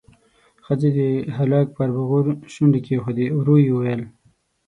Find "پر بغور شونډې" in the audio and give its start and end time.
1.77-2.79